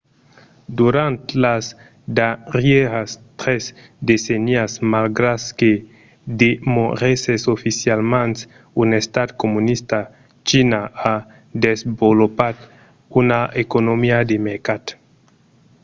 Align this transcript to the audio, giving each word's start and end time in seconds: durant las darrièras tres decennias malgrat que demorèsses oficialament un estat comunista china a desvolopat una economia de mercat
durant 0.79 1.19
las 1.43 1.63
darrièras 2.17 3.09
tres 3.39 3.63
decennias 4.09 4.71
malgrat 4.93 5.41
que 5.59 5.71
demorèsses 6.41 7.41
oficialament 7.55 8.35
un 8.81 8.89
estat 9.01 9.29
comunista 9.41 9.99
china 10.49 10.81
a 11.11 11.15
desvolopat 11.63 12.55
una 13.21 13.41
economia 13.63 14.19
de 14.29 14.37
mercat 14.49 14.83